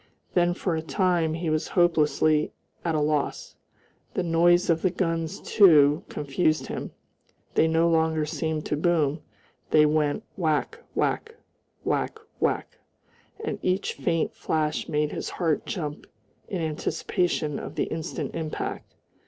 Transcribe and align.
Then 0.33 0.55
for 0.55 0.75
a 0.75 0.81
time 0.81 1.35
he 1.35 1.51
was 1.51 1.67
hopelessly 1.77 2.53
at 2.83 2.95
a 2.95 2.99
loss. 2.99 3.55
The 4.15 4.23
noise 4.23 4.67
of 4.67 4.81
the 4.81 4.89
guns, 4.89 5.39
too, 5.39 6.03
confused 6.09 6.65
him, 6.65 6.91
they 7.53 7.67
no 7.67 7.87
longer 7.87 8.25
seemed 8.25 8.65
to 8.65 8.75
boom; 8.75 9.21
they 9.69 9.85
went 9.85 10.23
whack, 10.35 10.79
whack, 10.95 11.35
whack, 11.83 12.17
whack, 12.39 12.79
and 13.43 13.59
each 13.61 13.93
faint 13.93 14.33
flash 14.33 14.89
made 14.89 15.11
his 15.11 15.29
heart 15.29 15.67
jump 15.67 16.07
in 16.47 16.63
anticipation 16.63 17.59
of 17.59 17.75
the 17.75 17.83
instant 17.83 18.33
impact. 18.33 18.95